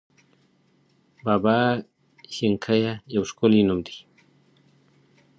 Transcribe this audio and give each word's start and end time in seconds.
بابا 1.25 1.57
شینکیه 2.33 2.93
یو 3.15 3.23
ښکلی 3.29 3.61
نوم 3.67 3.79
دی. 3.85 3.97